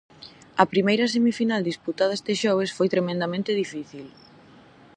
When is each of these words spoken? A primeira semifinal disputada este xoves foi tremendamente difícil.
A 0.61 0.65
primeira 0.73 1.11
semifinal 1.15 1.61
disputada 1.69 2.17
este 2.19 2.33
xoves 2.41 2.71
foi 2.77 2.87
tremendamente 2.95 3.51
difícil. 3.61 4.05